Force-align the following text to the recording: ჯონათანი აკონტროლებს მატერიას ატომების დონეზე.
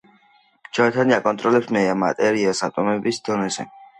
ჯონათანი 0.77 1.15
აკონტროლებს 1.17 1.69
მატერიას 2.05 2.65
ატომების 2.71 3.23
დონეზე. 3.29 3.67